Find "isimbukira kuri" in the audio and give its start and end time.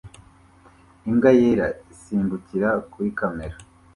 1.93-3.09